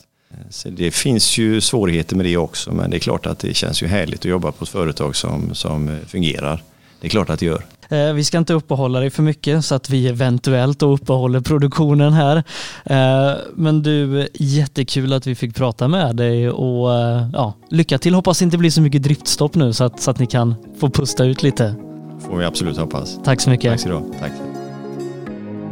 Så 0.49 0.69
det 0.69 0.91
finns 0.91 1.37
ju 1.37 1.61
svårigheter 1.61 2.15
med 2.15 2.25
det 2.25 2.37
också 2.37 2.71
men 2.71 2.89
det 2.89 2.97
är 2.97 2.99
klart 2.99 3.25
att 3.25 3.39
det 3.39 3.53
känns 3.53 3.83
ju 3.83 3.87
härligt 3.87 4.19
att 4.19 4.25
jobba 4.25 4.51
på 4.51 4.63
ett 4.63 4.69
företag 4.69 5.15
som, 5.15 5.55
som 5.55 5.99
fungerar. 6.07 6.63
Det 7.01 7.07
är 7.07 7.09
klart 7.09 7.29
att 7.29 7.39
det 7.39 7.45
gör. 7.45 7.63
Eh, 7.89 8.13
vi 8.13 8.23
ska 8.23 8.37
inte 8.37 8.53
uppehålla 8.53 8.99
dig 8.99 9.09
för 9.09 9.23
mycket 9.23 9.65
så 9.65 9.75
att 9.75 9.89
vi 9.89 10.07
eventuellt 10.07 10.81
uppehåller 10.81 11.39
produktionen 11.41 12.13
här. 12.13 12.43
Eh, 12.83 13.37
men 13.55 13.83
du, 13.83 14.27
jättekul 14.33 15.13
att 15.13 15.27
vi 15.27 15.35
fick 15.35 15.55
prata 15.55 15.87
med 15.87 16.15
dig 16.15 16.49
och 16.49 16.93
eh, 16.93 17.27
ja, 17.33 17.53
lycka 17.69 17.97
till. 17.97 18.13
Hoppas 18.13 18.39
det 18.39 18.45
inte 18.45 18.57
blir 18.57 18.69
så 18.69 18.81
mycket 18.81 19.03
driftstopp 19.03 19.55
nu 19.55 19.73
så 19.73 19.83
att, 19.83 20.01
så 20.01 20.11
att 20.11 20.19
ni 20.19 20.27
kan 20.27 20.55
få 20.79 20.89
pusta 20.89 21.25
ut 21.25 21.43
lite. 21.43 21.75
får 22.19 22.37
vi 22.37 22.45
absolut 22.45 22.77
hoppas. 22.77 23.19
Tack 23.23 23.41
så 23.41 23.49
mycket. 23.49 23.71
Tack 23.71 23.79
så 23.79 23.89
du 23.89 24.19
Tack. 24.19 24.44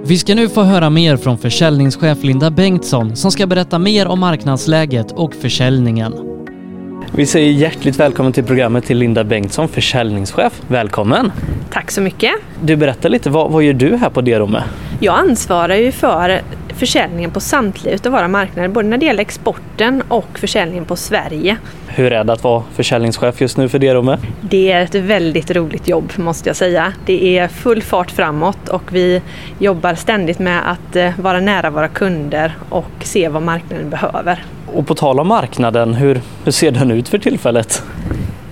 Vi 0.06 0.18
ska 0.18 0.36
nu 0.36 0.50
få 0.50 0.64
höra 0.64 0.90
mer 0.90 1.18
från 1.18 1.38
försäljningschef 1.38 2.24
Linda 2.24 2.52
Bengtsson 2.52 3.16
som 3.16 3.32
ska 3.32 3.48
berätta 3.48 3.80
mer 3.80 4.08
om 4.08 4.20
marknadsläget 4.20 5.12
och 5.12 5.34
försäljningen. 5.34 6.14
Vi 7.16 7.26
säger 7.26 7.52
hjärtligt 7.52 8.00
välkommen 8.00 8.34
till 8.34 8.44
programmet 8.44 8.86
till 8.86 8.98
Linda 8.98 9.24
Bengtsson, 9.24 9.68
försäljningschef. 9.68 10.62
Välkommen! 10.68 11.32
Tack 11.72 11.92
så 11.92 12.02
mycket. 12.02 12.32
Du 12.62 12.76
berättar 12.76 13.10
lite, 13.10 13.30
vad, 13.30 13.52
vad 13.52 13.64
gör 13.64 13.74
du 13.74 13.96
här 13.96 14.10
på 14.10 14.22
Derome? 14.22 14.64
Jag 15.00 15.20
ansvarar 15.20 15.76
ju 15.76 15.92
för 15.92 16.42
försäljningen 16.77 17.32
på 17.32 17.39
samtliga 17.39 18.00
av 18.06 18.12
våra 18.12 18.27
marknader, 18.27 18.70
både 18.70 18.88
när 18.88 18.98
det 18.98 19.06
gäller 19.06 19.22
exporten 19.22 20.03
och 20.08 20.39
försäljningen 20.39 20.86
på 20.86 20.96
Sverige. 20.96 21.58
Hur 21.88 22.13
är 22.13 22.24
det 22.24 22.34
att 22.34 22.44
vara 22.44 22.63
försäljningschef 22.74 23.42
just 23.42 23.58
nu 23.58 23.70
för 23.70 23.80
Derome? 23.80 24.18
Det 24.42 24.72
är 24.72 24.82
ett 24.82 24.96
väldigt 24.96 25.51
roligt 25.51 25.88
jobb 25.88 26.12
måste 26.15 26.50
jag 26.50 26.56
säga. 26.56 26.94
Det 27.06 27.38
är 27.38 27.48
full 27.48 27.82
fart 27.82 28.12
framåt 28.12 28.70
och 28.70 28.94
vi 28.94 29.22
jobbar 29.60 29.96
ständigt 29.96 30.39
med 30.39 30.72
att 30.72 30.96
eh, 30.96 31.20
vara 31.20 31.39
nära 31.39 31.70
våra 31.70 31.88
kunder 31.88 32.58
och 32.70 32.92
se 33.01 33.30
vad 33.30 33.42
marknaden 33.44 33.89
behöver. 33.89 34.46
Och 34.74 34.88
på 34.88 34.96
tal 34.96 35.20
om 35.20 35.27
marknaden, 35.27 35.94
hur, 35.94 36.22
hur 36.44 36.51
ser 36.51 36.72
den 36.72 36.92
ut 36.92 37.10
för 37.10 37.18
tillfället? 37.18 37.84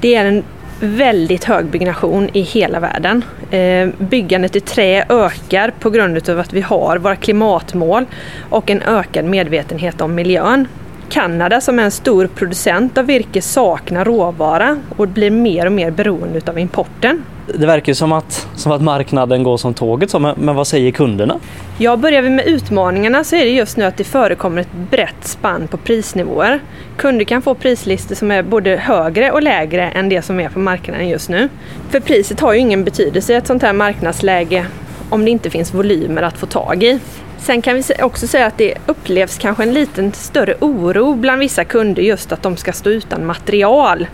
Det 0.01 0.15
är 0.15 0.25
en 0.25 0.43
väldigt 0.81 1.43
hög 1.43 1.65
byggnation 1.65 2.29
i 2.33 2.41
hela 2.41 2.79
världen. 2.79 3.23
Eh, 3.51 3.89
byggandet 3.97 4.55
i 4.55 4.59
trä 4.59 5.05
ökar 5.09 5.73
på 5.79 5.89
grund 5.89 6.29
av 6.29 6.39
att 6.39 6.53
vi 6.53 6.61
har 6.61 6.97
våra 6.97 7.15
klimatmål 7.15 8.05
och 8.49 8.69
en 8.69 8.81
ökad 8.81 9.25
medvetenhet 9.25 10.01
om 10.01 10.15
miljön. 10.15 10.67
Kanada 11.11 11.61
som 11.61 11.79
är 11.79 11.83
en 11.83 11.91
stor 11.91 12.27
producent 12.27 12.97
av 12.97 13.05
virke 13.05 13.41
saknar 13.41 14.05
råvara 14.05 14.77
och 14.97 15.07
blir 15.07 15.31
mer 15.31 15.65
och 15.65 15.71
mer 15.71 15.91
beroende 15.91 16.41
av 16.45 16.59
importen. 16.59 17.23
Det 17.53 17.65
verkar 17.65 17.93
som 17.93 18.11
att, 18.11 18.47
som 18.55 18.71
att 18.71 18.81
marknaden 18.81 19.43
går 19.43 19.57
som 19.57 19.73
tåget, 19.73 20.13
men 20.37 20.55
vad 20.55 20.67
säger 20.67 20.91
kunderna? 20.91 21.39
Ja, 21.77 21.97
börjar 21.97 22.21
vi 22.21 22.29
med 22.29 22.45
utmaningarna 22.45 23.23
så 23.23 23.35
är 23.35 23.45
det 23.45 23.51
just 23.51 23.77
nu 23.77 23.85
att 23.85 23.97
det 23.97 24.03
förekommer 24.03 24.61
ett 24.61 24.73
brett 24.91 25.27
spann 25.27 25.67
på 25.67 25.77
prisnivåer. 25.77 26.59
Kunder 26.97 27.25
kan 27.25 27.41
få 27.41 27.55
prislistor 27.55 28.15
som 28.15 28.31
är 28.31 28.43
både 28.43 28.75
högre 28.75 29.31
och 29.31 29.43
lägre 29.43 29.89
än 29.89 30.09
det 30.09 30.21
som 30.21 30.39
är 30.39 30.49
på 30.49 30.59
marknaden 30.59 31.09
just 31.09 31.29
nu. 31.29 31.49
För 31.89 31.99
priset 31.99 32.39
har 32.39 32.53
ju 32.53 32.59
ingen 32.59 32.83
betydelse 32.83 33.33
i 33.33 33.35
ett 33.35 33.47
sånt 33.47 33.61
här 33.61 33.73
marknadsläge 33.73 34.65
om 35.09 35.25
det 35.25 35.31
inte 35.31 35.49
finns 35.49 35.73
volymer 35.73 36.21
att 36.21 36.37
få 36.37 36.45
tag 36.45 36.83
i. 36.83 36.99
Sen 37.41 37.61
kan 37.61 37.75
vi 37.75 37.83
också 38.01 38.27
säga 38.27 38.45
att 38.45 38.57
det 38.57 38.73
upplevs 38.85 39.37
kanske 39.37 39.63
en 39.63 39.73
liten 39.73 40.13
större 40.13 40.55
oro 40.59 41.15
bland 41.15 41.39
vissa 41.39 41.65
kunder 41.65 42.03
just 42.03 42.31
att 42.31 42.43
de 42.43 42.57
ska 42.57 42.73
stå 42.73 42.89
utan 42.89 43.25
material. 43.25 44.07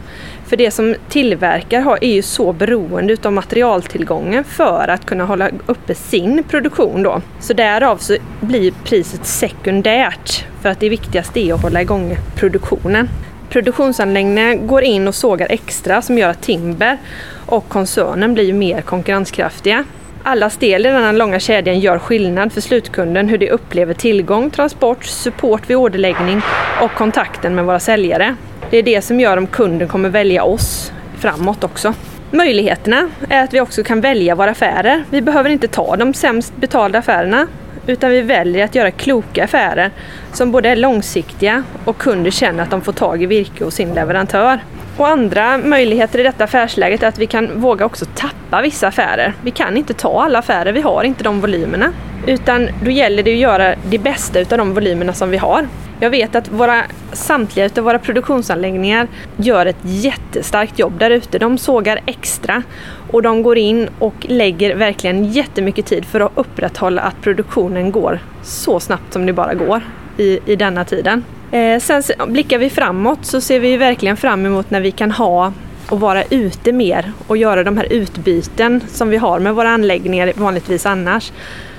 För 0.47 0.57
det 0.57 0.71
som 0.71 0.95
tillverkar 1.09 1.97
är 2.01 2.13
ju 2.13 2.21
så 2.21 2.53
beroende 2.53 3.17
av 3.23 3.33
materialtillgången 3.33 4.43
för 4.43 4.87
att 4.87 5.05
kunna 5.05 5.25
hålla 5.25 5.49
uppe 5.65 5.95
sin 5.95 6.43
produktion 6.43 7.03
då. 7.03 7.21
Så 7.39 7.53
därav 7.53 7.97
så 7.97 8.17
blir 8.41 8.73
priset 8.83 9.25
sekundärt 9.25 10.45
för 10.61 10.69
att 10.69 10.79
det 10.79 10.89
viktigaste 10.89 11.39
är 11.39 11.53
att 11.53 11.61
hålla 11.61 11.81
igång 11.81 12.17
produktionen. 12.35 13.09
Produktionsanläggningen 13.49 14.67
går 14.67 14.81
in 14.81 15.07
och 15.07 15.15
sågar 15.15 15.47
extra 15.49 16.01
som 16.01 16.17
gör 16.17 16.29
att 16.29 16.41
Timber 16.41 16.97
och 17.45 17.69
koncernen 17.69 18.33
blir 18.33 18.53
mer 18.53 18.81
konkurrenskraftiga. 18.81 19.83
Alla 20.29 20.51
del 20.59 20.85
i 20.85 20.89
den 20.89 21.17
långa 21.17 21.39
kedjan 21.39 21.79
gör 21.79 21.99
skillnad 21.99 22.53
för 22.53 22.61
slutkunden 22.61 23.29
hur 23.29 23.37
de 23.37 23.49
upplever 23.49 23.93
tillgång, 23.93 24.49
transport, 24.49 25.03
support 25.03 25.69
vid 25.69 25.77
orderläggning 25.77 26.41
och 26.81 26.91
kontakten 26.91 27.55
med 27.55 27.65
våra 27.65 27.79
säljare. 27.79 28.35
Det 28.69 28.77
är 28.77 28.83
det 28.83 29.01
som 29.01 29.19
gör 29.19 29.37
om 29.37 29.47
kunden 29.47 29.87
kommer 29.87 30.09
välja 30.09 30.43
oss 30.43 30.91
framåt 31.17 31.63
också. 31.63 31.93
Möjligheterna 32.31 33.09
är 33.29 33.43
att 33.43 33.53
vi 33.53 33.61
också 33.61 33.83
kan 33.83 34.01
välja 34.01 34.35
våra 34.35 34.51
affärer. 34.51 35.03
Vi 35.09 35.21
behöver 35.21 35.49
inte 35.49 35.67
ta 35.67 35.95
de 35.95 36.13
sämst 36.13 36.57
betalda 36.57 36.99
affärerna 36.99 37.47
utan 37.87 38.11
vi 38.11 38.21
väljer 38.21 38.65
att 38.65 38.75
göra 38.75 38.91
kloka 38.91 39.43
affärer 39.43 39.91
som 40.33 40.51
både 40.51 40.69
är 40.69 40.75
långsiktiga 40.75 41.63
och 41.85 41.97
kunder 41.97 42.31
känner 42.31 42.63
att 42.63 42.71
de 42.71 42.81
får 42.81 42.93
tag 42.93 43.23
i 43.23 43.25
virke 43.25 43.63
hos 43.63 43.75
sin 43.75 43.93
leverantör. 43.93 44.59
Och 44.97 45.07
andra 45.07 45.57
möjligheter 45.57 46.19
i 46.19 46.23
detta 46.23 46.43
affärsläget 46.43 47.03
är 47.03 47.07
att 47.07 47.17
vi 47.17 47.27
kan 47.27 47.59
våga 47.59 47.85
också 47.85 48.05
tappa 48.15 48.61
vissa 48.61 48.87
affärer. 48.87 49.33
Vi 49.43 49.51
kan 49.51 49.77
inte 49.77 49.93
ta 49.93 50.23
alla 50.23 50.39
affärer, 50.39 50.73
vi 50.73 50.81
har 50.81 51.03
inte 51.03 51.23
de 51.23 51.41
volymerna. 51.41 51.93
Utan 52.27 52.69
då 52.83 52.91
gäller 52.91 53.23
det 53.23 53.33
att 53.33 53.39
göra 53.39 53.75
det 53.89 53.97
bästa 53.97 54.39
utav 54.39 54.57
de 54.57 54.73
volymerna 54.73 55.13
som 55.13 55.29
vi 55.29 55.37
har. 55.37 55.67
Jag 55.99 56.09
vet 56.09 56.35
att 56.35 56.51
våra, 56.51 56.83
samtliga 57.13 57.65
utav 57.65 57.83
våra 57.83 57.99
produktionsanläggningar 57.99 59.07
gör 59.37 59.65
ett 59.65 59.77
jättestarkt 59.81 60.79
jobb 60.79 60.99
där 60.99 61.09
ute. 61.09 61.39
De 61.39 61.57
sågar 61.57 61.99
extra 62.05 62.63
och 63.11 63.21
de 63.21 63.43
går 63.43 63.57
in 63.57 63.89
och 63.99 64.15
lägger 64.19 64.75
verkligen 64.75 65.25
jättemycket 65.25 65.85
tid 65.85 66.05
för 66.05 66.19
att 66.19 66.31
upprätthålla 66.35 67.01
att 67.01 67.21
produktionen 67.21 67.91
går 67.91 68.19
så 68.43 68.79
snabbt 68.79 69.13
som 69.13 69.25
det 69.25 69.33
bara 69.33 69.53
går 69.53 69.81
i, 70.17 70.39
i 70.45 70.55
denna 70.55 70.85
tiden. 70.85 71.23
Eh, 71.51 71.79
sen 71.79 72.03
blickar 72.27 72.57
vi 72.57 72.69
framåt 72.69 73.25
så 73.25 73.41
ser 73.41 73.59
vi 73.59 73.77
verkligen 73.77 74.17
fram 74.17 74.45
emot 74.45 74.69
när 74.69 74.81
vi 74.81 74.91
kan 74.91 75.11
ha 75.11 75.53
och 75.89 75.99
vara 75.99 76.23
ute 76.23 76.71
mer 76.71 77.11
och 77.27 77.37
göra 77.37 77.63
de 77.63 77.77
här 77.77 77.93
utbyten 77.93 78.81
som 78.87 79.09
vi 79.09 79.17
har 79.17 79.39
med 79.39 79.55
våra 79.55 79.69
anläggningar 79.69 80.31
vanligtvis 80.35 80.85
annars. 80.85 81.31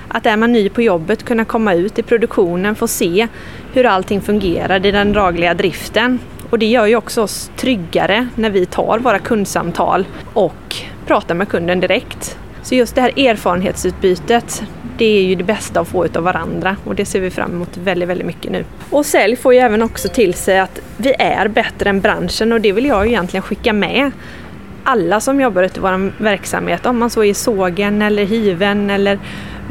Att 0.08 0.26
är 0.26 0.36
man 0.36 0.52
ny 0.52 0.68
på 0.68 0.82
jobbet 0.82 1.24
kunna 1.24 1.44
komma 1.44 1.74
ut 1.74 1.98
i 1.98 2.02
produktionen, 2.02 2.74
få 2.74 2.88
se 2.88 3.28
hur 3.72 3.86
allting 3.86 4.20
fungerar 4.20 4.86
i 4.86 4.90
den 4.90 5.12
dagliga 5.12 5.54
driften. 5.54 6.18
Och 6.50 6.58
det 6.58 6.66
gör 6.66 6.86
ju 6.86 6.96
också 6.96 7.22
oss 7.22 7.50
tryggare 7.56 8.28
när 8.34 8.50
vi 8.50 8.66
tar 8.66 8.98
våra 8.98 9.18
kundsamtal 9.18 10.06
och 10.34 10.76
pratar 11.06 11.34
med 11.34 11.48
kunden 11.48 11.80
direkt. 11.80 12.38
Så 12.62 12.74
just 12.74 12.94
det 12.94 13.00
här 13.00 13.18
erfarenhetsutbytet, 13.18 14.62
det 14.98 15.18
är 15.18 15.22
ju 15.22 15.34
det 15.34 15.44
bästa 15.44 15.80
att 15.80 15.88
få 15.88 16.06
av 16.14 16.22
varandra 16.22 16.76
och 16.84 16.94
det 16.94 17.04
ser 17.04 17.20
vi 17.20 17.30
fram 17.30 17.52
emot 17.52 17.76
väldigt, 17.76 18.08
väldigt 18.08 18.26
mycket 18.26 18.52
nu. 18.52 18.64
Och 18.90 19.06
sälj 19.06 19.36
får 19.36 19.54
ju 19.54 19.60
även 19.60 19.82
också 19.82 20.08
till 20.08 20.34
sig 20.34 20.58
att 20.58 20.80
vi 20.96 21.14
är 21.18 21.48
bättre 21.48 21.90
än 21.90 22.00
branschen 22.00 22.52
och 22.52 22.60
det 22.60 22.72
vill 22.72 22.86
jag 22.86 23.06
egentligen 23.06 23.42
skicka 23.42 23.72
med 23.72 24.10
alla 24.84 25.20
som 25.20 25.40
jobbar 25.40 25.62
ute 25.62 25.78
i 25.78 25.82
vår 25.82 26.22
verksamhet, 26.22 26.86
om 26.86 26.98
man 26.98 27.10
så 27.10 27.20
är 27.20 27.30
i 27.30 27.34
sågen 27.34 28.02
eller 28.02 28.24
hiven 28.24 28.90
eller 28.90 29.18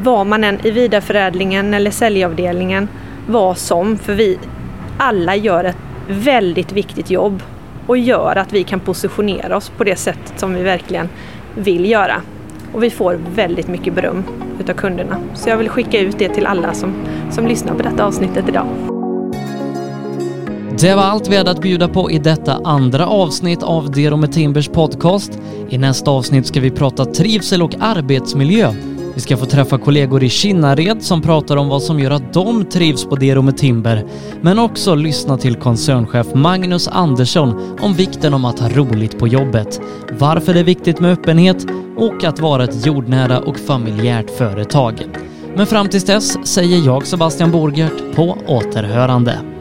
var 0.01 0.25
man 0.25 0.43
än 0.43 0.65
i 0.65 0.71
vidareförädlingen 0.71 1.73
eller 1.73 1.91
säljavdelningen, 1.91 2.87
vad 3.27 3.57
som, 3.57 3.97
för 3.97 4.13
vi 4.13 4.39
alla 4.97 5.35
gör 5.35 5.63
ett 5.63 5.77
väldigt 6.07 6.71
viktigt 6.71 7.09
jobb 7.09 7.43
och 7.87 7.97
gör 7.97 8.35
att 8.35 8.53
vi 8.53 8.63
kan 8.63 8.79
positionera 8.79 9.57
oss 9.57 9.69
på 9.69 9.83
det 9.83 9.95
sättet 9.95 10.39
som 10.39 10.53
vi 10.53 10.63
verkligen 10.63 11.09
vill 11.55 11.89
göra. 11.89 12.21
Och 12.73 12.83
vi 12.83 12.89
får 12.89 13.19
väldigt 13.35 13.67
mycket 13.67 13.93
beröm 13.93 14.23
utav 14.59 14.73
kunderna. 14.73 15.19
Så 15.35 15.49
jag 15.49 15.57
vill 15.57 15.69
skicka 15.69 15.99
ut 15.99 16.19
det 16.19 16.29
till 16.29 16.45
alla 16.45 16.73
som, 16.73 16.93
som 17.31 17.47
lyssnar 17.47 17.73
på 17.73 17.83
detta 17.83 18.05
avsnittet 18.05 18.49
idag. 18.49 18.67
Det 20.79 20.95
var 20.95 21.03
allt 21.03 21.27
vi 21.27 21.37
hade 21.37 21.51
att 21.51 21.61
bjuda 21.61 21.87
på 21.87 22.11
i 22.11 22.19
detta 22.19 22.61
andra 22.63 23.07
avsnitt 23.07 23.63
av 23.63 23.91
Dero 23.91 24.17
med 24.17 24.31
Timbers 24.31 24.67
podcast. 24.67 25.39
I 25.69 25.77
nästa 25.77 26.11
avsnitt 26.11 26.47
ska 26.47 26.59
vi 26.59 26.71
prata 26.71 27.05
trivsel 27.05 27.61
och 27.61 27.75
arbetsmiljö. 27.79 28.73
Vi 29.17 29.21
ska 29.21 29.37
få 29.37 29.45
träffa 29.45 29.77
kollegor 29.77 30.23
i 30.23 30.29
Kinnared 30.29 31.03
som 31.03 31.21
pratar 31.21 31.57
om 31.57 31.67
vad 31.67 31.83
som 31.83 31.99
gör 31.99 32.11
att 32.11 32.33
de 32.33 32.65
trivs 32.65 33.05
på 33.05 33.15
Dero 33.15 33.41
med 33.41 33.57
Timber, 33.57 34.05
men 34.41 34.59
också 34.59 34.95
lyssna 34.95 35.37
till 35.37 35.55
koncernchef 35.55 36.27
Magnus 36.33 36.87
Andersson 36.87 37.77
om 37.79 37.93
vikten 37.93 38.33
om 38.33 38.45
att 38.45 38.59
ha 38.59 38.69
roligt 38.69 39.19
på 39.19 39.27
jobbet, 39.27 39.81
varför 40.19 40.53
det 40.53 40.59
är 40.59 40.63
viktigt 40.63 40.99
med 40.99 41.11
öppenhet 41.11 41.65
och 41.95 42.23
att 42.23 42.39
vara 42.39 42.63
ett 42.63 42.85
jordnära 42.85 43.39
och 43.39 43.57
familjärt 43.57 44.37
företag. 44.37 45.05
Men 45.55 45.67
fram 45.67 45.89
tills 45.89 46.05
dess 46.05 46.47
säger 46.47 46.85
jag 46.85 47.07
Sebastian 47.07 47.51
Borgert 47.51 48.15
på 48.15 48.37
återhörande. 48.47 49.56